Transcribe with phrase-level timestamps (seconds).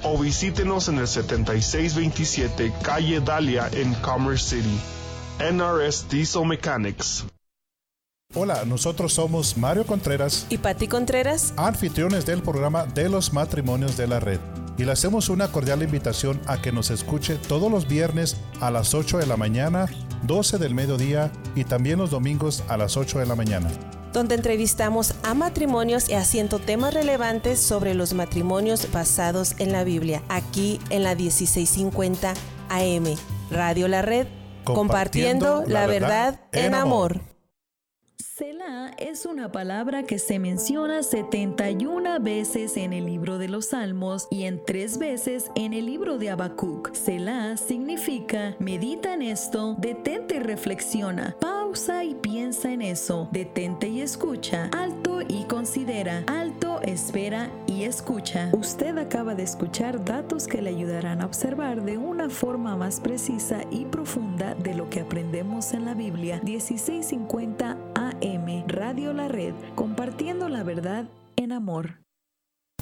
[0.02, 4.78] o visítenos en el 7627 Calle Dalia en Commerce City.
[5.40, 7.24] NRS Diesel Mechanics.
[8.34, 14.06] Hola, nosotros somos Mario Contreras y Patti Contreras, anfitriones del programa de los matrimonios de
[14.06, 14.38] la red.
[14.78, 18.94] Y le hacemos una cordial invitación a que nos escuche todos los viernes a las
[18.94, 19.86] 8 de la mañana,
[20.24, 23.68] 12 del mediodía y también los domingos a las 8 de la mañana
[24.12, 30.22] donde entrevistamos a matrimonios y haciendo temas relevantes sobre los matrimonios basados en la Biblia,
[30.28, 32.34] aquí en la 1650
[32.68, 33.04] AM,
[33.50, 34.26] Radio La Red,
[34.64, 37.29] compartiendo, la, verdad, en amor.
[38.40, 44.28] Selah es una palabra que se menciona 71 veces en el libro de los Salmos
[44.30, 46.94] y en tres veces en el libro de Habacuc.
[46.94, 54.00] Selah significa medita en esto, detente y reflexiona, pausa y piensa en eso, detente y
[54.00, 58.48] escucha, alto y considera, alto, espera y escucha.
[58.54, 63.64] Usted acaba de escuchar datos que le ayudarán a observar de una forma más precisa
[63.70, 66.40] y profunda de lo que aprendemos en la Biblia.
[66.42, 67.89] 1650
[68.22, 72.00] AM, Radio La Red, compartiendo la verdad en amor.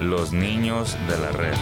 [0.00, 1.54] Los niños de la red.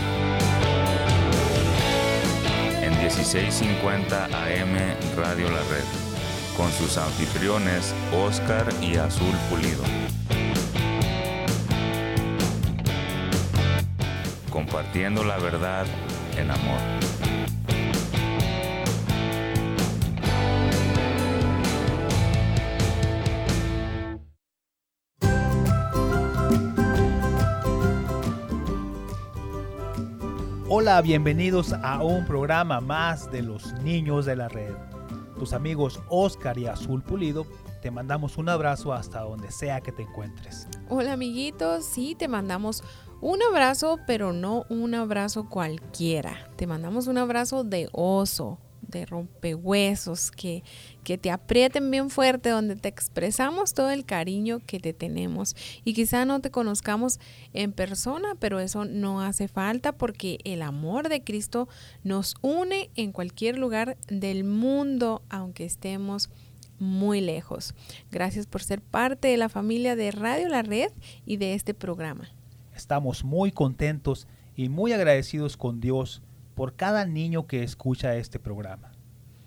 [2.80, 4.76] En 1650 AM
[5.16, 5.84] Radio La Red,
[6.56, 9.82] con sus anfitriones Oscar y Azul Pulido.
[14.48, 15.86] Compartiendo la verdad
[16.36, 17.09] en amor.
[30.80, 34.72] Hola, bienvenidos a un programa más de los niños de la red.
[35.38, 37.46] Tus amigos Oscar y Azul Pulido,
[37.82, 40.66] te mandamos un abrazo hasta donde sea que te encuentres.
[40.88, 42.82] Hola amiguitos, sí, te mandamos
[43.20, 46.48] un abrazo, pero no un abrazo cualquiera.
[46.56, 48.56] Te mandamos un abrazo de oso,
[48.90, 50.62] de rompehuesos, que,
[51.04, 55.56] que te aprieten bien fuerte, donde te expresamos todo el cariño que te tenemos.
[55.84, 57.20] Y quizá no te conozcamos
[57.52, 61.68] en persona, pero eso no hace falta porque el amor de Cristo
[62.04, 66.30] nos une en cualquier lugar del mundo, aunque estemos
[66.80, 67.74] muy lejos.
[68.10, 70.90] Gracias por ser parte de la familia de Radio La Red
[71.26, 72.28] y de este programa.
[72.74, 74.26] Estamos muy contentos
[74.56, 76.22] y muy agradecidos con Dios
[76.60, 78.92] por cada niño que escucha este programa.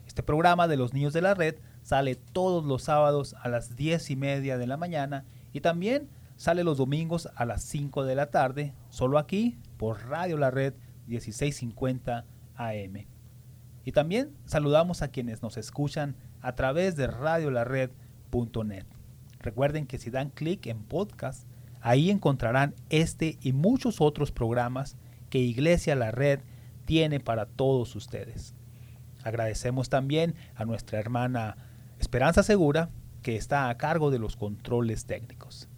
[0.07, 4.09] Este programa de los niños de la red sale todos los sábados a las 10
[4.09, 8.31] y media de la mañana y también sale los domingos a las 5 de la
[8.31, 10.73] tarde, solo aquí por Radio La Red
[11.05, 12.25] 1650
[12.55, 13.05] AM.
[13.85, 18.87] Y también saludamos a quienes nos escuchan a través de radiolared.net.
[19.37, 21.47] Recuerden que si dan clic en podcast,
[21.79, 24.97] ahí encontrarán este y muchos otros programas
[25.29, 26.39] que Iglesia La Red
[26.85, 28.55] tiene para todos ustedes.
[29.23, 31.57] Agradecemos también a nuestra hermana
[31.99, 32.89] Esperanza Segura,
[33.21, 35.69] que está a cargo de los controles técnicos.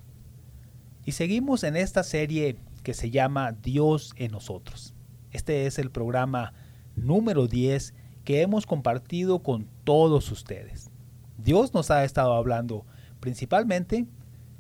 [1.06, 4.96] Y seguimos en esta serie que se llama Dios en nosotros.
[5.32, 6.54] Este es el programa
[6.96, 7.94] número 10
[8.24, 10.90] que hemos compartido con todos ustedes.
[11.38, 12.86] Dios nos ha estado hablando
[13.20, 14.08] principalmente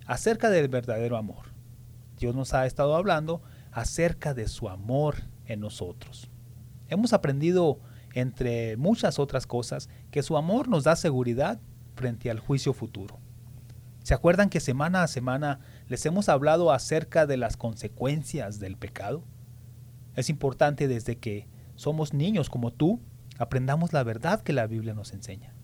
[0.06, 1.46] acerca del verdadero amor.
[2.20, 6.30] Dios nos ha estado hablando acerca de su amor en nosotros.
[6.88, 7.80] Hemos aprendido,
[8.14, 11.60] entre muchas otras cosas, que su amor nos da seguridad
[11.96, 13.20] frente al juicio futuro.
[14.04, 19.24] ¿Se acuerdan que semana a semana les hemos hablado acerca de las consecuencias del pecado?
[20.16, 23.02] Es importante desde que somos niños como tú,
[23.40, 25.56] aprendamos la verdad que la Biblia nos enseña.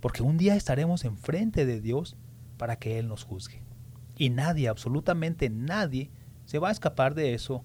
[0.00, 2.16] Porque un día estaremos enfrente de Dios
[2.56, 3.62] para que Él nos juzgue.
[4.18, 6.10] Y nadie, absolutamente nadie,
[6.44, 7.64] se va a escapar de eso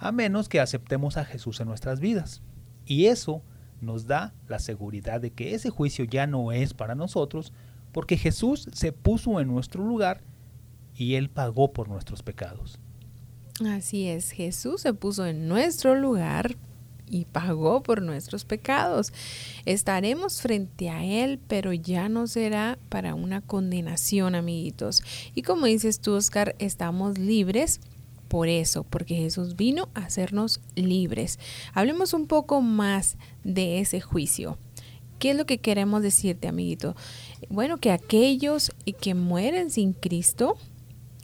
[0.00, 2.42] a menos que aceptemos a Jesús en nuestras vidas.
[2.86, 3.42] Y eso
[3.80, 7.52] nos da la seguridad de que ese juicio ya no es para nosotros,
[7.92, 10.22] porque Jesús se puso en nuestro lugar
[10.96, 12.78] y Él pagó por nuestros pecados.
[13.66, 16.56] Así es, Jesús se puso en nuestro lugar
[17.06, 19.12] y pagó por nuestros pecados.
[19.66, 25.02] Estaremos frente a Él, pero ya no será para una condenación, amiguitos.
[25.34, 27.80] Y como dices tú, Oscar, estamos libres
[28.30, 31.40] por eso, porque Jesús vino a hacernos libres.
[31.74, 34.56] Hablemos un poco más de ese juicio.
[35.18, 36.94] ¿Qué es lo que queremos decirte, amiguito?
[37.48, 40.56] Bueno, que aquellos que mueren sin Cristo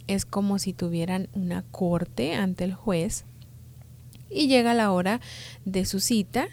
[0.07, 3.23] es como si tuvieran una corte ante el juez
[4.29, 5.21] y llega la hora
[5.63, 6.49] de su cita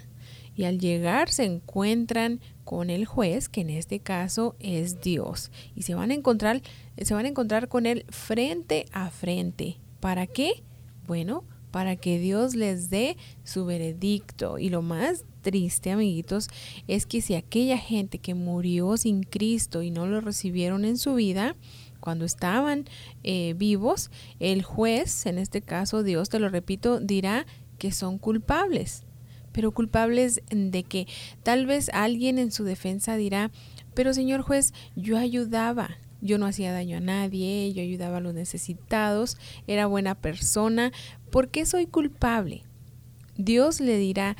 [0.55, 5.83] y al llegar se encuentran con el juez, que en este caso es Dios, y
[5.83, 6.63] se van a encontrar
[7.03, 9.79] se van a encontrar con él frente a frente.
[10.05, 10.63] ¿Para qué?
[11.07, 14.59] Bueno, para que Dios les dé su veredicto.
[14.59, 16.49] Y lo más triste, amiguitos,
[16.87, 21.15] es que si aquella gente que murió sin Cristo y no lo recibieron en su
[21.15, 21.57] vida,
[22.01, 22.85] cuando estaban
[23.23, 24.11] eh, vivos,
[24.41, 27.47] el juez, en este caso Dios, te lo repito, dirá
[27.79, 29.05] que son culpables.
[29.53, 31.07] Pero culpables de que
[31.43, 33.51] tal vez alguien en su defensa dirá,
[33.95, 38.33] pero señor juez, yo ayudaba, yo no hacía daño a nadie, yo ayudaba a los
[38.35, 39.37] necesitados,
[39.67, 40.91] era buena persona,
[41.31, 42.65] ¿por qué soy culpable?
[43.37, 44.37] Dios le dirá,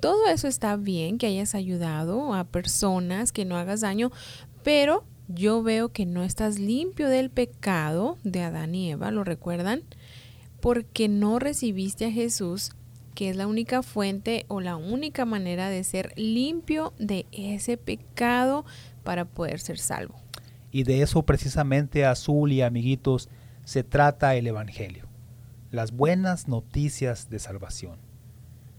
[0.00, 4.10] todo eso está bien que hayas ayudado a personas, que no hagas daño,
[4.62, 9.82] pero yo veo que no estás limpio del pecado de Adán y Eva, ¿lo recuerdan?
[10.60, 12.72] Porque no recibiste a Jesús,
[13.14, 18.64] que es la única fuente o la única manera de ser limpio de ese pecado
[19.04, 20.25] para poder ser salvo.
[20.70, 23.28] Y de eso precisamente, Azul y amiguitos,
[23.64, 25.08] se trata el Evangelio.
[25.70, 27.98] Las buenas noticias de salvación.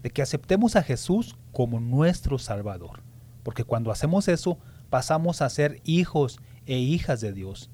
[0.02, 3.02] De que aceptemos a Jesús como nuestro Salvador.
[3.42, 4.58] Porque cuando hacemos eso,
[4.90, 7.70] pasamos a ser hijos e hijas de Dios.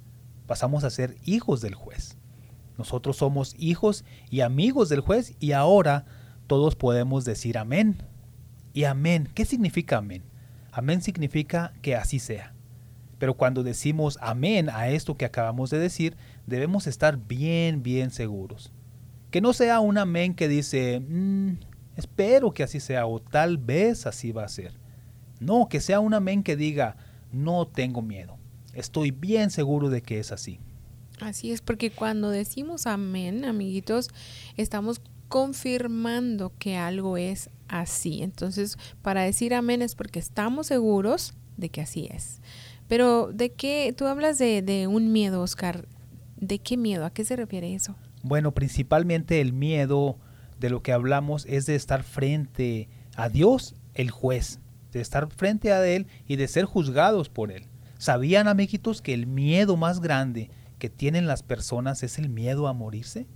[0.46, 2.16] Pasamos a ser hijos del juez.
[2.76, 6.06] Nosotros somos hijos y amigos del juez y ahora
[6.46, 8.02] todos podemos decir amén.
[8.72, 10.24] Y amén, ¿qué significa amén?
[10.72, 12.53] Amén significa que así sea.
[13.18, 16.16] Pero cuando decimos amén a esto que acabamos de decir,
[16.46, 18.72] debemos estar bien, bien seguros.
[19.30, 21.58] Que no sea un amén que dice, mm,
[21.96, 24.72] espero que así sea o tal vez así va a ser.
[25.40, 26.96] No, que sea un amén que diga,
[27.32, 28.36] no tengo miedo.
[28.72, 30.60] Estoy bien seguro de que es así.
[31.20, 34.10] Así es, porque cuando decimos amén, amiguitos,
[34.56, 38.22] estamos confirmando que algo es así.
[38.22, 42.40] Entonces, para decir amén es porque estamos seguros de que así es.
[42.88, 45.86] Pero de qué, tú hablas de, un miedo, Oscar.
[46.36, 47.04] ¿De qué miedo?
[47.04, 47.96] ¿A qué se refiere eso?
[48.22, 50.18] Bueno, principalmente el miedo
[50.58, 54.60] de lo que hablamos es de estar frente a Dios, el juez,
[54.92, 57.66] de estar frente a Él y de ser juzgados por Él.
[57.98, 62.72] ¿Sabían, amiguitos, que el miedo más grande que tienen las personas es el miedo a
[62.72, 63.26] morirse?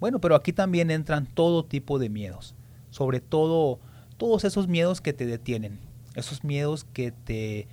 [0.00, 2.54] Bueno, pero aquí también entran todo tipo de miedos,
[2.90, 3.80] sobre todo
[4.16, 5.78] todos esos miedos que te detienen,
[6.14, 7.68] esos miedos que te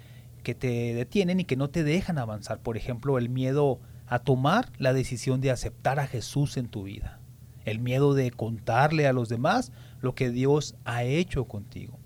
[0.45, 2.61] que te detienen y que no te dejan avanzar.
[2.61, 7.19] Por ejemplo, el miedo a tomar la decisión de aceptar a Jesús en tu vida.
[7.65, 11.99] El miedo de contarle a los demás lo que Dios ha hecho contigo.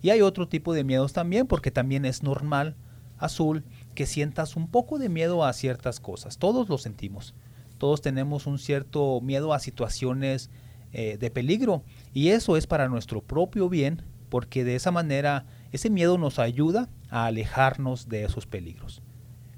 [0.00, 2.74] Y hay otro tipo de miedos también, porque también es normal,
[3.18, 3.64] azul,
[3.94, 6.38] que sientas un poco de miedo a ciertas cosas.
[6.38, 7.34] Todos lo sentimos.
[7.76, 10.50] Todos tenemos un cierto miedo a situaciones
[10.92, 11.84] eh, de peligro.
[12.14, 16.88] Y eso es para nuestro propio bien, porque de esa manera ese miedo nos ayuda
[17.14, 19.00] a alejarnos de esos peligros.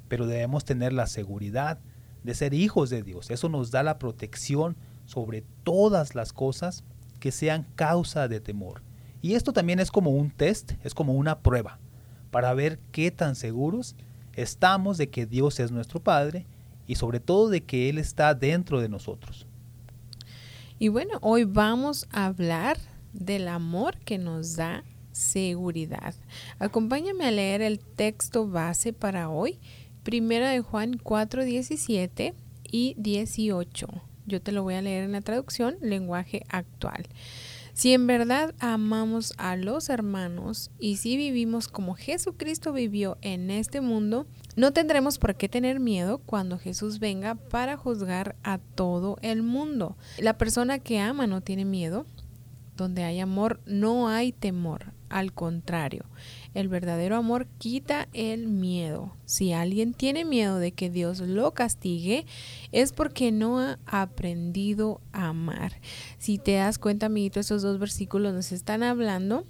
[0.08, 1.78] Pero debemos tener la seguridad
[2.22, 3.30] de ser hijos de Dios.
[3.30, 6.84] Eso nos da la protección sobre todas las cosas
[7.18, 8.82] que sean causa de temor.
[9.22, 11.78] Y esto también es como un test, es como una prueba
[12.30, 13.96] para ver qué tan seguros
[14.34, 16.46] estamos de que Dios es nuestro Padre
[16.86, 19.46] y sobre todo de que Él está dentro de nosotros.
[20.78, 22.76] Y bueno, hoy vamos a hablar
[23.14, 24.84] del amor que nos da
[25.16, 26.14] seguridad.
[26.58, 29.58] Acompáñame a leer el texto base para hoy,
[30.02, 32.34] Primera de Juan 4, 17
[32.70, 33.88] y 18.
[34.26, 37.06] Yo te lo voy a leer en la traducción, lenguaje actual.
[37.72, 43.80] Si en verdad amamos a los hermanos y si vivimos como Jesucristo vivió en este
[43.80, 49.42] mundo, no tendremos por qué tener miedo cuando Jesús venga para juzgar a todo el
[49.42, 49.96] mundo.
[50.18, 52.06] La persona que ama no tiene miedo.
[52.76, 54.95] Donde hay amor no hay temor.
[55.08, 56.04] Al contrario,
[56.54, 59.12] el verdadero amor quita el miedo.
[59.24, 62.26] Si alguien tiene miedo de que Dios lo castigue,
[62.72, 65.80] es porque no ha aprendido a amar.
[66.18, 69.44] Si te das cuenta, amiguito, estos dos versículos nos están hablando,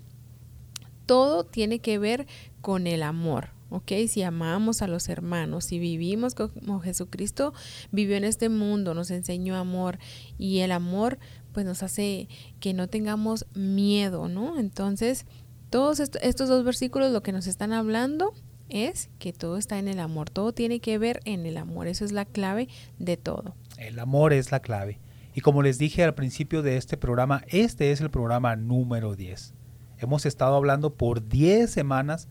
[1.06, 2.26] todo tiene que ver
[2.60, 3.56] con el amor.
[3.70, 3.92] ¿ok?
[4.08, 7.52] Si amamos a los hermanos, si vivimos como Jesucristo
[7.92, 9.98] vivió en este mundo, nos enseñó amor
[10.38, 11.18] y el amor
[11.52, 12.28] pues nos hace
[12.60, 14.58] que no tengamos miedo, ¿no?
[14.58, 15.24] Entonces,
[15.70, 18.32] todos estos dos versículos lo que nos están hablando
[18.68, 22.04] es que todo está en el amor, todo tiene que ver en el amor, eso
[22.04, 22.68] es la clave
[22.98, 23.54] de todo.
[23.78, 25.00] El amor es la clave.
[25.34, 29.54] Y como les dije al principio de este programa, este es el programa número 10.
[29.98, 32.28] Hemos estado hablando por 10 semanas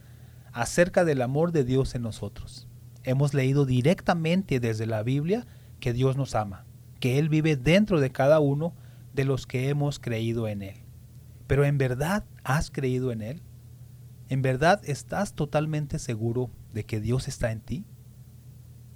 [0.51, 2.68] acerca del amor de Dios en nosotros.
[3.04, 5.46] Hemos leído directamente desde la Biblia
[5.80, 6.65] que Dios nos ama,
[7.00, 8.74] que Él vive dentro de cada uno
[9.13, 10.85] de los que hemos creído en Él.
[11.48, 13.42] Pero en verdad has creído en Él?
[14.30, 17.86] ¿En verdad estás totalmente seguro de que Dios está en ti?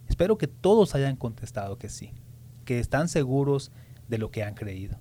[0.08, 2.14] Espero que todos hayan contestado que sí,
[2.66, 3.72] que están seguros
[4.08, 5.00] de lo que han creído.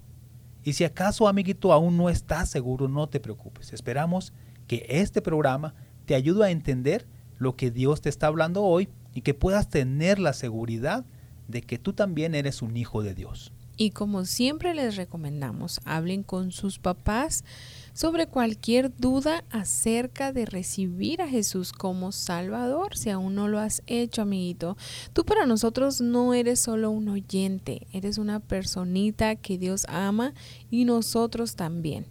[0.63, 3.73] Y si acaso, amiguito, aún no estás seguro, no te preocupes.
[3.73, 4.35] Esperamos
[4.67, 5.75] que este programa
[6.05, 10.19] te ayude a entender lo que Dios te está hablando hoy y que puedas tener
[10.19, 11.07] la seguridad
[11.47, 13.53] de que tú también eres un hijo de Dios.
[13.81, 17.45] Y como siempre les recomendamos, hablen con sus papás
[17.93, 23.83] sobre cualquier duda acerca de recibir a Jesús como Salvador, si aún no lo has
[23.87, 24.77] hecho, amiguito.
[25.13, 30.35] Tú para nosotros no eres solo un oyente, eres una personita que Dios ama
[30.73, 32.07] y nosotros también.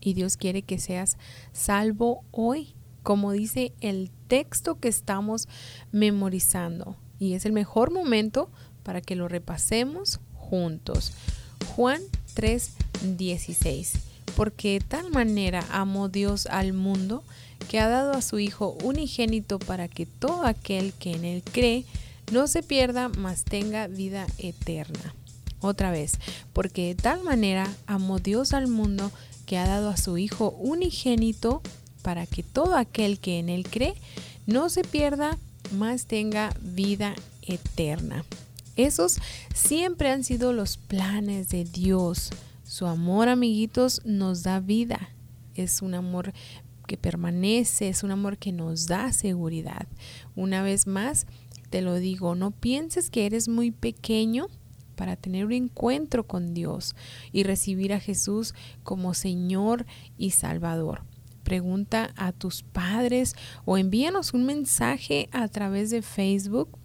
[0.00, 1.18] Y Dios quiere que seas
[1.50, 5.48] salvo hoy, como dice el texto que estamos
[5.90, 6.96] memorizando.
[7.18, 8.52] Y es el mejor momento
[8.84, 11.12] para que lo repasemos juntos.
[11.74, 12.00] Juan
[12.34, 13.92] 3:16.
[14.36, 17.22] Porque de tal manera amó Dios al mundo
[17.68, 21.84] que ha dado a su Hijo unigénito para que todo aquel que en él cree
[22.32, 25.14] no se pierda, mas tenga vida eterna.
[25.60, 26.18] Otra vez,
[26.52, 29.10] porque de tal manera amó Dios al mundo
[29.44, 31.62] que ha dado a su Hijo unigénito
[32.02, 33.94] para que todo aquel que en él cree
[34.46, 35.36] no se pierda,
[35.72, 38.24] mas tenga vida eterna.
[38.78, 39.18] Esos
[39.52, 42.30] siempre han sido los planes de Dios.
[42.62, 45.10] Su amor, amiguitos, nos da vida.
[45.56, 46.32] Es un amor
[46.86, 49.88] que permanece, es un amor que nos da seguridad.
[50.36, 51.26] Una vez más,
[51.70, 54.46] te lo digo, no pienses que eres muy pequeño
[54.94, 56.94] para tener un encuentro con Dios
[57.32, 58.54] y recibir a Jesús
[58.84, 61.02] como Señor y Salvador.
[61.42, 66.78] Pregunta a tus padres o envíanos un mensaje a través de Facebook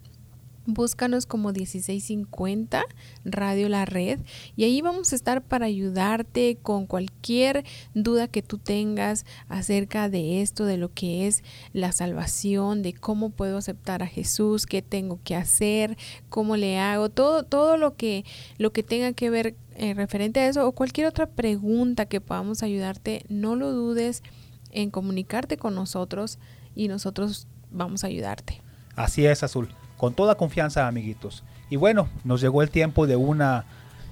[0.66, 2.86] Búscanos como 1650
[3.26, 4.20] Radio La Red
[4.56, 10.40] y ahí vamos a estar para ayudarte con cualquier duda que tú tengas acerca de
[10.40, 11.44] esto, de lo que es
[11.74, 15.98] la salvación, de cómo puedo aceptar a Jesús, qué tengo que hacer,
[16.30, 18.24] cómo le hago, todo, todo lo que,
[18.56, 22.62] lo que tenga que ver eh, referente a eso o cualquier otra pregunta que podamos
[22.62, 24.22] ayudarte, no lo dudes
[24.70, 26.38] en comunicarte con nosotros
[26.74, 28.62] y nosotros vamos a ayudarte.
[28.96, 31.42] Así es, Azul con toda confianza, amiguitos.
[31.70, 33.64] Y bueno, nos llegó el tiempo de una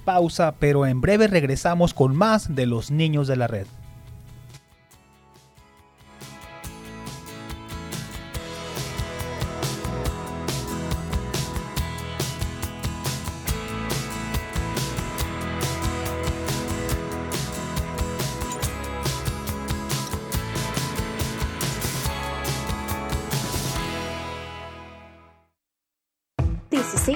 [0.04, 3.66] pausa, pero en breve regresamos con más de los niños de la red.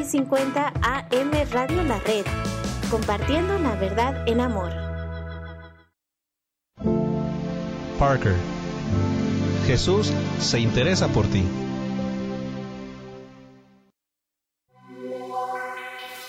[0.05, 2.25] 50 AM Radio La Red.
[2.91, 4.71] compartiendo la verdad en amor.
[7.99, 8.35] Parker.
[9.67, 11.45] Jesús se interesa por ti.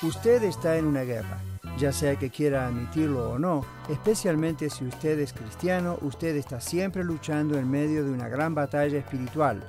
[0.01, 1.41] Usted está en una guerra,
[1.77, 7.03] ya sea que quiera admitirlo o no, especialmente si usted es cristiano, usted está siempre
[7.03, 9.63] luchando en medio de una gran batalla espiritual.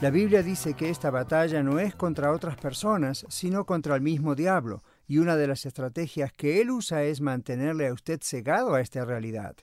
[0.00, 4.34] La Biblia dice que esta batalla no es contra otras personas, sino contra el mismo
[4.34, 8.80] diablo, y una de las estrategias que él usa es mantenerle a usted cegado a
[8.80, 9.56] esta realidad.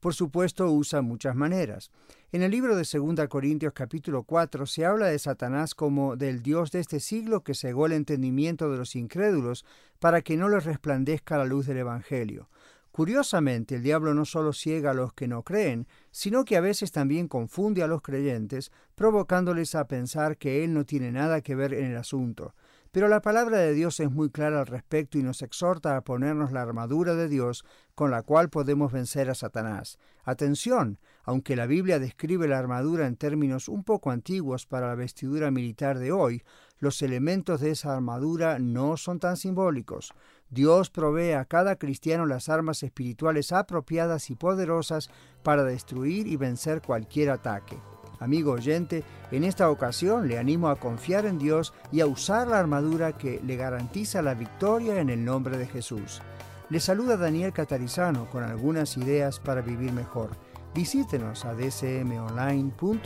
[0.00, 1.90] Por supuesto, usa muchas maneras.
[2.32, 6.70] En el libro de 2 Corintios capítulo 4 se habla de Satanás como del Dios
[6.72, 9.66] de este siglo que cegó el entendimiento de los incrédulos
[9.98, 12.48] para que no les resplandezca la luz del Evangelio.
[12.94, 16.92] Curiosamente, el diablo no solo ciega a los que no creen, sino que a veces
[16.92, 21.74] también confunde a los creyentes, provocándoles a pensar que él no tiene nada que ver
[21.74, 22.54] en el asunto.
[22.92, 26.52] Pero la palabra de Dios es muy clara al respecto y nos exhorta a ponernos
[26.52, 27.64] la armadura de Dios
[27.96, 29.98] con la cual podemos vencer a Satanás.
[30.22, 35.50] Atención, aunque la Biblia describe la armadura en términos un poco antiguos para la vestidura
[35.50, 36.44] militar de hoy,
[36.78, 40.12] los elementos de esa armadura no son tan simbólicos.
[40.54, 45.10] Dios provee a cada cristiano las armas espirituales apropiadas y poderosas
[45.42, 47.76] para destruir y vencer cualquier ataque.
[48.20, 52.60] Amigo oyente, en esta ocasión le animo a confiar en Dios y a usar la
[52.60, 56.22] armadura que le garantiza la victoria en el nombre de Jesús.
[56.70, 60.30] Le saluda Daniel Catarizano con algunas ideas para vivir mejor.
[60.72, 63.04] Visítenos a dcmonline.org.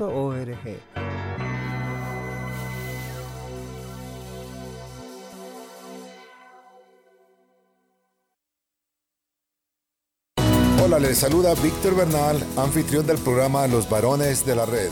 [10.99, 14.91] Hola, les saluda Víctor Bernal, anfitrión del programa Los Varones de la Red,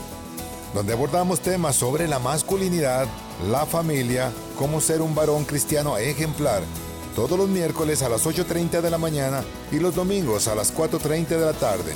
[0.73, 3.07] donde abordamos temas sobre la masculinidad,
[3.49, 6.63] la familia, cómo ser un varón cristiano ejemplar,
[7.13, 11.27] todos los miércoles a las 8.30 de la mañana y los domingos a las 4.30
[11.27, 11.91] de la tarde.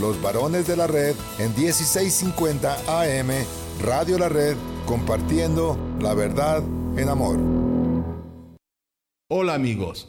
[0.00, 3.30] Los Varones de la Red en 1650 AM,
[3.82, 4.56] Radio La Red,
[4.86, 6.62] compartiendo la verdad
[6.96, 7.38] en amor.
[9.28, 10.08] Hola amigos,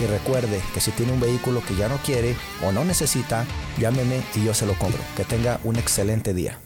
[0.00, 3.46] y recuerde que si tiene un vehículo que ya no quiere o no necesita,
[3.78, 5.00] llámeme y yo se lo compro.
[5.16, 6.58] Que tenga un excelente día.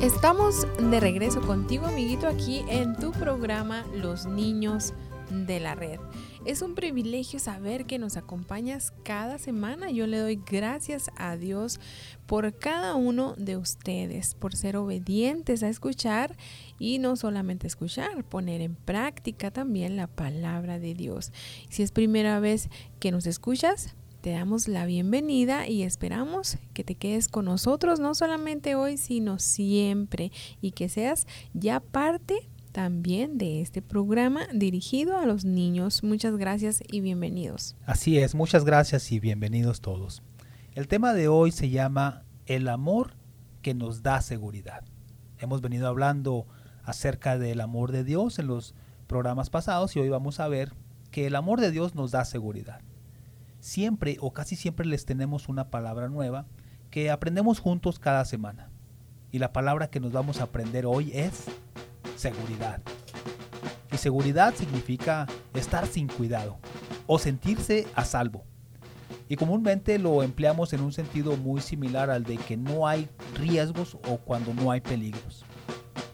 [0.00, 4.92] Estamos de regreso contigo, amiguito, aquí en tu programa Los Niños
[5.34, 6.00] de la Red.
[6.44, 9.90] Es un privilegio saber que nos acompañas cada semana.
[9.90, 11.80] Yo le doy gracias a Dios
[12.26, 16.36] por cada uno de ustedes, por ser obedientes a escuchar
[16.78, 21.32] y no solamente escuchar, poner en práctica también la palabra de Dios.
[21.68, 22.68] Si es primera vez
[23.00, 23.94] que nos escuchas,
[24.24, 29.38] te damos la bienvenida y esperamos que te quedes con nosotros, no solamente hoy, sino
[29.38, 36.02] siempre, y que seas ya parte también de este programa dirigido a los niños.
[36.02, 37.76] Muchas gracias y bienvenidos.
[37.86, 40.24] Así es, muchas gracias y bienvenidos todos.
[40.74, 43.14] El tema de hoy se llama El amor
[43.62, 44.82] que nos da seguridad.
[45.38, 46.48] Hemos venido hablando
[46.82, 48.74] acerca del amor de Dios en los
[49.06, 50.72] programas pasados y hoy vamos a ver
[51.12, 52.80] que el amor de Dios nos da seguridad.
[53.60, 56.46] Siempre o casi siempre les tenemos una palabra nueva
[56.90, 58.68] que aprendemos juntos cada semana.
[59.30, 61.44] Y la palabra que nos vamos a aprender hoy es
[62.16, 62.80] seguridad.
[63.92, 66.58] Y seguridad significa estar sin cuidado
[67.06, 68.44] o sentirse a salvo.
[69.28, 73.96] Y comúnmente lo empleamos en un sentido muy similar al de que no hay riesgos
[74.08, 75.44] o cuando no hay peligros.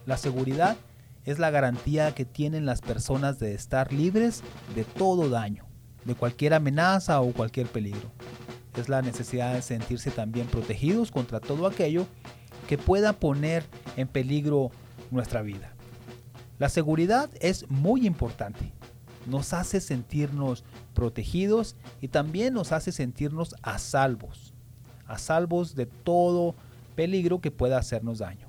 [0.06, 0.76] La seguridad
[1.24, 4.42] es la garantía que tienen las personas de estar libres
[4.74, 5.66] de todo daño,
[6.04, 8.10] de cualquier amenaza o cualquier peligro.
[8.76, 12.06] es la necesidad de sentirse también protegidos contra todo aquello
[12.68, 13.64] que pueda poner
[13.96, 14.70] en peligro
[15.10, 15.69] nuestra vida.
[16.60, 18.70] La seguridad es muy importante.
[19.24, 24.52] Nos hace sentirnos protegidos y también nos hace sentirnos a salvos.
[25.06, 26.54] A salvos de todo
[26.96, 28.46] peligro que pueda hacernos daño.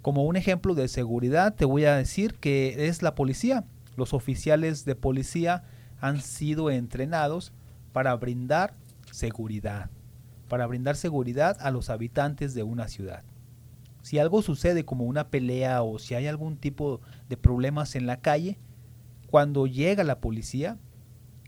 [0.00, 3.64] Como un ejemplo de seguridad te voy a decir que es la policía.
[3.96, 5.64] Los oficiales de policía
[6.00, 7.52] han sido entrenados
[7.92, 8.74] para brindar
[9.10, 9.90] seguridad,
[10.48, 13.24] para brindar seguridad a los habitantes de una ciudad.
[14.04, 18.20] Si algo sucede como una pelea o si hay algún tipo de problemas en la
[18.20, 18.60] calle,
[19.26, 20.78] cuando llega la policía,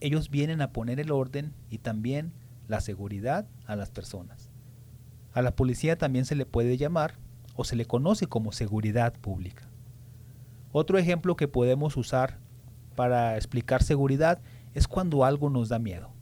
[0.00, 2.32] ellos vienen a poner el orden y también
[2.66, 4.50] la seguridad a las personas.
[5.32, 7.14] A la policía también se le puede llamar
[7.54, 9.70] o se le conoce como seguridad pública.
[10.72, 12.40] Otro ejemplo que podemos usar
[12.96, 14.40] para explicar seguridad
[14.74, 16.16] es cuando algo nos da miedo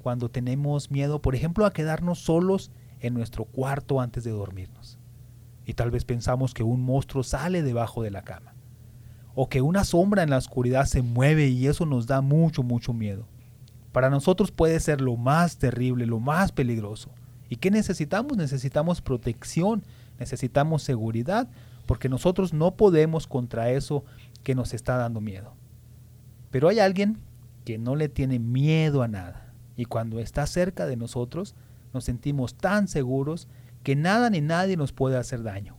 [0.00, 4.98] cuando tenemos miedo, por ejemplo, a quedarnos solos en nuestro cuarto antes de dormirnos.
[5.70, 8.54] Y tal vez pensamos que un monstruo sale debajo de la cama.
[9.36, 12.92] O que una sombra en la oscuridad se mueve y eso nos da mucho, mucho
[12.92, 13.28] miedo.
[13.92, 17.12] Para nosotros puede ser lo más terrible, lo más peligroso.
[17.48, 18.36] ¿Y qué necesitamos?
[18.36, 19.84] Necesitamos protección,
[20.18, 21.48] necesitamos seguridad,
[21.86, 24.04] porque nosotros no podemos contra eso
[24.42, 25.54] que nos está dando miedo.
[26.50, 27.18] Pero hay alguien
[27.64, 31.54] que no le tiene miedo a nada y cuando está cerca de nosotros,
[31.94, 33.46] nos sentimos tan seguros
[33.82, 35.76] que nada ni nadie nos puede hacer daño.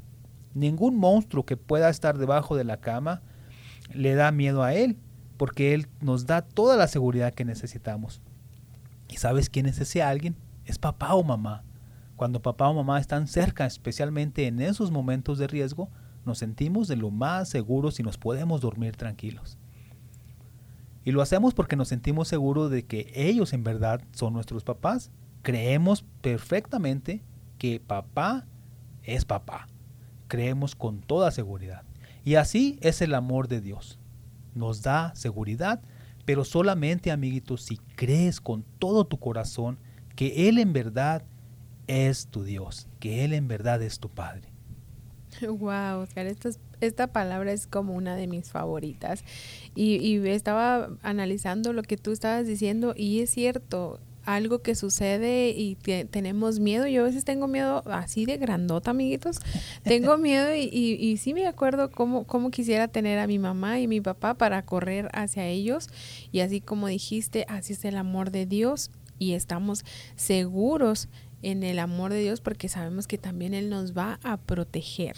[0.53, 3.21] Ningún monstruo que pueda estar debajo de la cama
[3.93, 4.97] le da miedo a él,
[5.37, 8.21] porque él nos da toda la seguridad que necesitamos.
[9.07, 10.35] ¿Y sabes quién es ese alguien?
[10.65, 11.63] Es papá o mamá.
[12.15, 15.89] Cuando papá o mamá están cerca, especialmente en esos momentos de riesgo,
[16.25, 19.57] nos sentimos de lo más seguros y nos podemos dormir tranquilos.
[21.03, 25.09] Y lo hacemos porque nos sentimos seguros de que ellos en verdad son nuestros papás.
[25.41, 27.23] Creemos perfectamente
[27.61, 28.47] que papá
[29.03, 29.67] es papá.
[30.27, 31.83] Creemos con toda seguridad.
[32.25, 33.99] Y así es el amor de Dios.
[34.55, 35.79] Nos da seguridad,
[36.25, 39.77] pero solamente, amiguitos, si crees con todo tu corazón
[40.15, 41.21] que Él en verdad
[41.85, 44.49] es tu Dios, que Él en verdad es tu Padre.
[45.47, 46.25] Wow, Oscar,
[46.79, 49.23] esta, palabra es como una de mis favoritas.
[49.75, 55.75] Y, estaba analizando lo que tú estabas diciendo y es cierto, algo que sucede y
[56.09, 56.87] tenemos miedo.
[56.87, 59.39] Yo a veces tengo miedo así de grandota, amiguitos.
[59.83, 63.87] Tengo miedo y, y, sí me acuerdo cómo, cómo quisiera tener a mi mamá y
[63.87, 65.89] mi papá para correr hacia ellos.
[66.31, 71.09] Y así como dijiste, así es el amor de Dios y estamos seguros
[71.41, 75.15] en el amor de Dios porque sabemos que también Él nos va a proteger.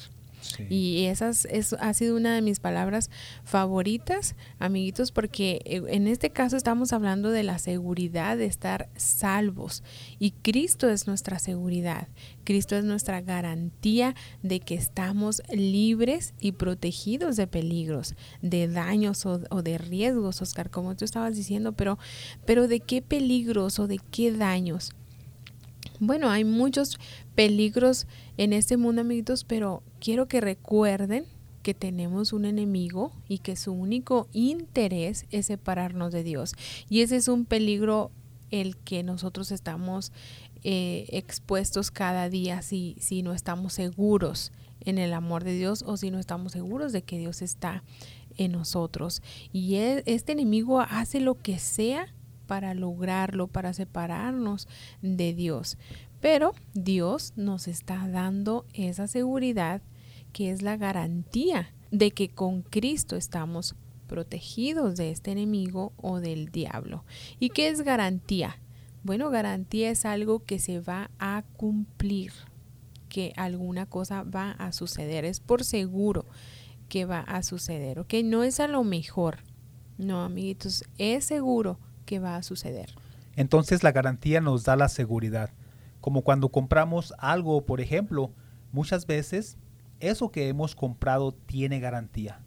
[0.69, 3.09] Y esas es, ha sido una de mis palabras
[3.43, 9.83] favoritas, amiguitos, porque eh, en este caso estamos hablando de la seguridad de estar salvos.
[10.19, 12.07] Y Cristo es nuestra seguridad.
[12.43, 19.41] Cristo es nuestra garantía de que estamos libres y protegidos de peligros, de daños o,
[19.49, 21.97] o de riesgos, Oscar, como tú estabas diciendo, pero,
[22.45, 24.93] pero ¿de qué peligros o de qué daños?
[25.99, 26.99] Bueno, hay muchos
[27.35, 31.25] peligros en este mundo, amiguitos, pero quiero que recuerden
[31.63, 36.53] que tenemos un enemigo y que su único interés es separarnos de Dios.
[36.89, 38.11] Y ese es un peligro
[38.51, 40.11] el que nosotros estamos
[40.63, 45.97] eh, expuestos cada día si, si no estamos seguros en el amor de Dios o
[45.97, 47.83] si no estamos seguros de que Dios está
[48.37, 49.21] en nosotros.
[49.51, 52.13] Y e, este enemigo hace lo que sea
[52.47, 54.67] para lograrlo, para separarnos
[55.01, 55.77] de Dios.
[56.23, 59.81] Pero Dios nos está dando esa seguridad
[60.31, 63.75] que es la garantía de que con Cristo estamos
[64.07, 67.03] protegidos de este enemigo o del diablo.
[67.41, 68.61] ¿Y qué es garantía?
[69.03, 72.31] Bueno, garantía es algo que se va a cumplir,
[73.09, 76.25] que alguna cosa va a suceder, es por seguro
[76.87, 78.13] que va a suceder, ¿ok?
[78.23, 79.39] No es a lo mejor,
[79.97, 82.95] no, amiguitos, es seguro que va a suceder.
[83.35, 85.49] Entonces la garantía nos da la seguridad.
[86.03, 88.33] Como cuando compramos algo, por ejemplo,
[88.73, 89.57] muchas veces
[90.01, 92.43] eso que hemos comprado tiene garantía.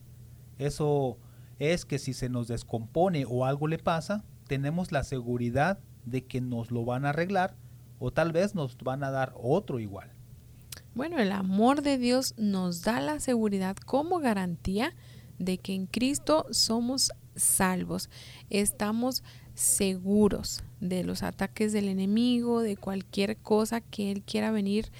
[0.59, 1.17] Eso
[1.59, 6.43] es que si se nos descompone o algo le pasa, tenemos la seguridad de que
[6.43, 7.57] nos lo van a arreglar
[7.99, 10.13] o tal vez nos van a dar otro igual.
[10.95, 14.95] Bueno, el amor de Dios nos da la seguridad como garantía
[15.39, 18.11] de que en Cristo somos salvos.
[18.51, 24.91] Estamos seguros de los ataques del enemigo, de cualquier cosa que él quiera venir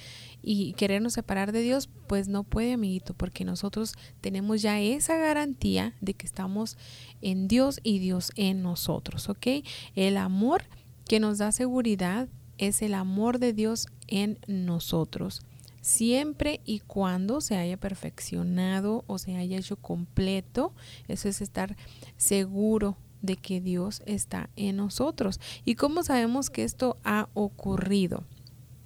[0.41, 5.93] y querernos separar de Dios, pues no puede, amiguito, porque nosotros tenemos ya esa garantía
[6.01, 6.77] de que estamos
[7.21, 9.47] en Dios y Dios en nosotros, ¿ok?
[9.95, 10.63] El amor
[11.07, 15.41] que nos da seguridad es el amor de Dios en nosotros,
[15.81, 20.73] siempre y cuando se haya perfeccionado o se haya hecho completo.
[21.07, 21.77] Eso es estar
[22.17, 25.39] seguro de que Dios está en nosotros.
[25.65, 28.23] ¿Y cómo sabemos que esto ha ocurrido?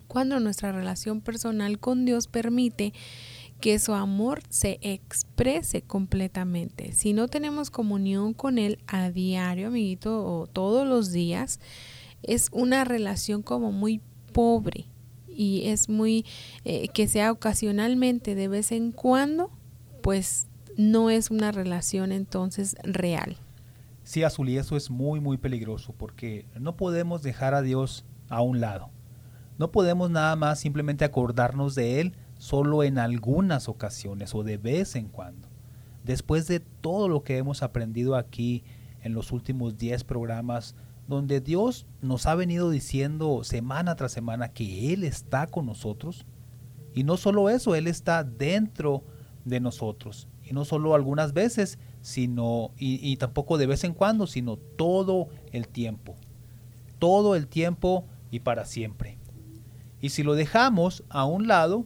[0.08, 2.94] Cuando nuestra relación personal con Dios permite
[3.62, 6.91] que su amor se exprese completamente.
[6.94, 11.60] Si no tenemos comunión con Él a diario, amiguito, o todos los días,
[12.24, 14.02] es una relación como muy
[14.34, 14.88] pobre
[15.28, 16.26] y es muy
[16.65, 19.52] eh, que sea ocasionalmente de vez en cuando,
[20.02, 23.38] pues no es una relación entonces real.
[24.12, 28.41] Sí, Azul, y eso es muy, muy peligroso porque no podemos dejar a Dios a
[28.41, 28.89] un lado.
[29.58, 34.97] No podemos nada más simplemente acordarnos de Él solo en algunas ocasiones o de vez
[34.97, 35.47] en cuando.
[36.04, 38.65] Después de todo lo que hemos aprendido aquí
[39.02, 40.76] en los últimos 10 programas,
[41.08, 46.26] donde Dios nos ha venido diciendo semana tras semana que Él está con nosotros,
[46.93, 49.06] y no solo eso, Él está dentro
[49.45, 54.27] de nosotros, y no solo algunas veces, sino, y, y tampoco de vez en cuando,
[54.27, 56.15] sino todo el tiempo,
[56.99, 59.17] todo el tiempo y para siempre.
[60.01, 61.85] Y si lo dejamos a un lado,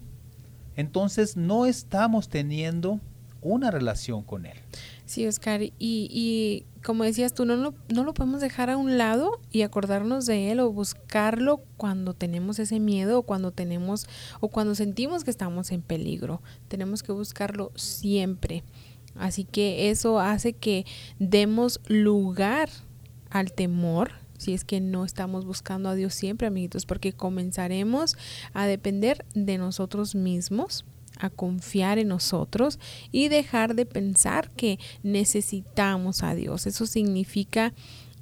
[0.76, 3.00] entonces no estamos teniendo
[3.42, 4.58] una relación con Él.
[5.06, 8.98] Sí, Oscar, y, y como decías tú, no lo, no lo podemos dejar a un
[8.98, 14.08] lado y acordarnos de Él o buscarlo cuando tenemos ese miedo o cuando tenemos
[14.40, 16.42] o cuando sentimos que estamos en peligro.
[16.68, 18.64] Tenemos que buscarlo siempre.
[19.16, 20.86] Así que eso hace que
[21.20, 22.70] demos lugar
[23.30, 28.18] al temor, si es que no estamos buscando a Dios siempre, amiguitos, porque comenzaremos
[28.54, 30.86] a depender de nosotros mismos
[31.18, 32.80] a confiar en nosotros
[33.12, 36.68] y dejar de pensar que necesitamos a Dios.
[36.68, 37.74] Eso significa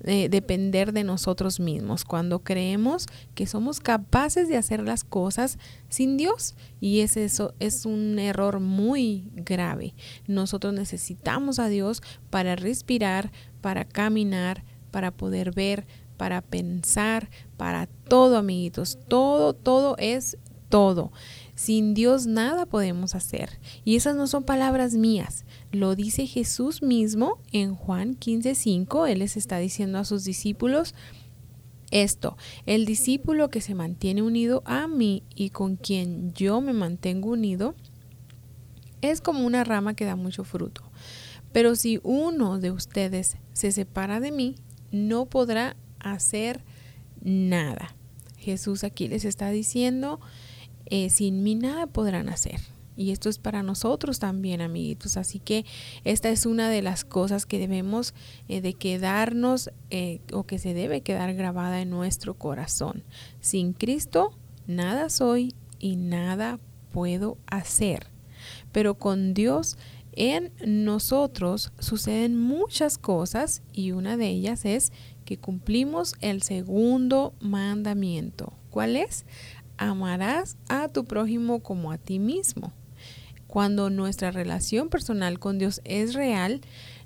[0.04, 5.58] depender de nosotros mismos, cuando creemos que somos capaces de hacer las cosas
[5.90, 6.56] sin Dios.
[6.80, 9.96] Y es eso es un error muy grave.
[10.28, 15.88] Nosotros necesitamos a Dios para respirar, para caminar, para poder ver,
[16.18, 19.00] para pensar, para todo, amiguitos.
[19.08, 20.38] Todo, todo es
[20.74, 21.12] todo.
[21.54, 23.60] Sin Dios nada podemos hacer.
[23.86, 25.46] Y esas no son palabras mías.
[25.72, 29.06] Lo dice Jesús mismo en Juan 15:5.
[29.06, 30.96] Él les está diciendo a sus discípulos
[31.92, 32.38] esto.
[32.66, 37.76] El discípulo que se mantiene unido a mí y con quien yo me mantengo unido
[39.02, 40.82] es como una rama que da mucho fruto.
[41.52, 44.56] Pero si uno de ustedes se separa de mí,
[44.92, 46.64] no podrá hacer
[47.22, 47.96] nada.
[48.40, 50.20] Jesús aquí les está diciendo,
[50.86, 52.60] eh, sin mí nada podrán hacer.
[52.96, 55.18] Y esto es para nosotros también, amiguitos.
[55.18, 55.66] Así que
[56.04, 58.14] esta es una de las cosas que debemos
[58.48, 63.04] eh, de quedarnos eh, o que se debe quedar grabada en nuestro corazón.
[63.40, 66.60] Sin Cristo, nada soy y nada
[66.92, 68.08] puedo hacer.
[68.72, 69.78] Pero con Dios
[70.16, 74.92] en nosotros suceden muchas cosas y una de ellas es
[75.26, 78.54] que cumplimos el segundo mandamiento.
[78.70, 79.26] ¿Cuál es?
[79.78, 82.74] Amarás a tu prójimo como a ti mismo.
[83.48, 86.62] Cuando nuestra relación personal con Dios es real,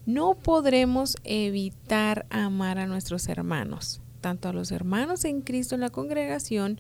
[0.06, 5.90] no podremos evitar amar a nuestros hermanos, tanto a los hermanos en Cristo en la
[5.90, 6.80] congregación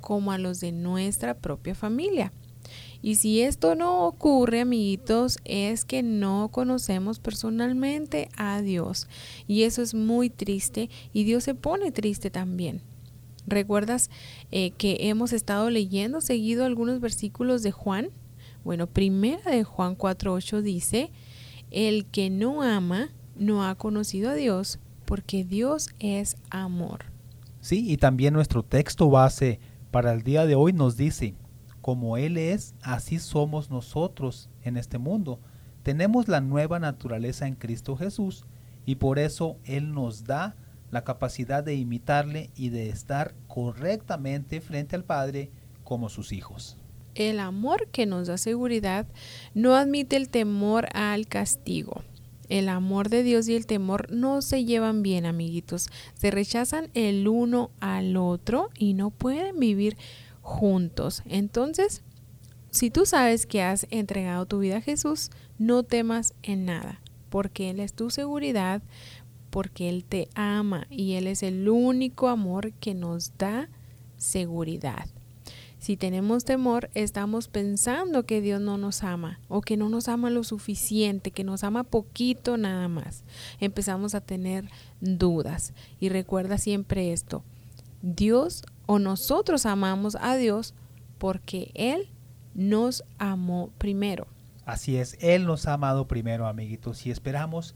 [0.00, 2.32] como a los de nuestra propia familia.
[3.02, 9.08] Y si esto no ocurre, amiguitos, es que no conocemos personalmente a Dios.
[9.46, 12.82] Y eso es muy triste y Dios se pone triste también.
[13.48, 14.10] ¿Recuerdas
[14.50, 18.10] eh, que hemos estado leyendo seguido algunos versículos de Juan?
[18.64, 21.10] Bueno, primera de Juan 4.8 dice,
[21.70, 27.06] el que no ama no ha conocido a Dios porque Dios es amor.
[27.60, 31.34] Sí, y también nuestro texto base para el día de hoy nos dice,
[31.80, 35.40] como Él es, así somos nosotros en este mundo.
[35.82, 38.44] Tenemos la nueva naturaleza en Cristo Jesús
[38.84, 40.56] y por eso Él nos da
[40.90, 45.50] la capacidad de imitarle y de estar correctamente frente al Padre
[45.84, 46.76] como sus hijos.
[47.14, 49.06] El amor que nos da seguridad
[49.54, 52.02] no admite el temor al castigo.
[52.48, 55.88] El amor de Dios y el temor no se llevan bien, amiguitos.
[56.14, 59.96] Se rechazan el uno al otro y no pueden vivir
[60.40, 61.22] juntos.
[61.26, 62.02] Entonces,
[62.70, 67.70] si tú sabes que has entregado tu vida a Jesús, no temas en nada, porque
[67.70, 68.82] Él es tu seguridad,
[69.50, 73.68] porque Él te ama y Él es el único amor que nos da
[74.16, 75.06] seguridad.
[75.78, 80.28] Si tenemos temor, estamos pensando que Dios no nos ama o que no nos ama
[80.28, 83.22] lo suficiente, que nos ama poquito nada más.
[83.60, 84.68] Empezamos a tener
[85.00, 85.72] dudas.
[86.00, 87.44] Y recuerda siempre esto,
[88.02, 90.74] Dios o nosotros amamos a Dios
[91.18, 92.08] porque Él
[92.54, 94.26] nos amó primero.
[94.64, 97.74] Así es, Él nos ha amado primero, amiguitos, y esperamos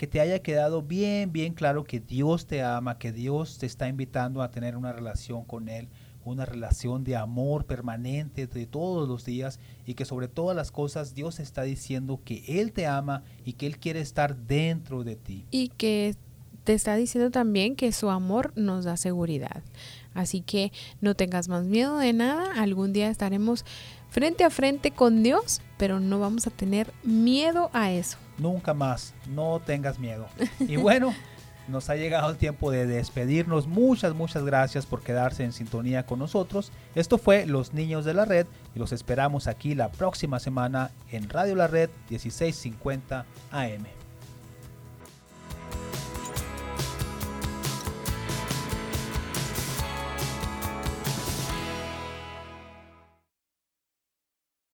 [0.00, 3.86] que te haya quedado bien, bien claro que Dios te ama, que Dios te está
[3.86, 5.90] invitando a tener una relación con Él,
[6.24, 11.14] una relación de amor permanente de todos los días y que sobre todas las cosas
[11.14, 15.44] Dios está diciendo que Él te ama y que Él quiere estar dentro de ti.
[15.50, 16.16] Y que
[16.64, 19.62] te está diciendo también que su amor nos da seguridad.
[20.14, 22.54] Así que no tengas más miedo de nada.
[22.54, 23.66] Algún día estaremos
[24.10, 28.18] frente a frente con Dios, pero no vamos a tener miedo a eso.
[28.38, 30.26] Nunca más, no tengas miedo.
[30.60, 31.14] Y bueno,
[31.68, 33.66] nos ha llegado el tiempo de despedirnos.
[33.66, 36.72] Muchas, muchas gracias por quedarse en sintonía con nosotros.
[36.94, 41.28] Esto fue Los Niños de la Red y los esperamos aquí la próxima semana en
[41.28, 43.99] Radio La Red 1650 AM.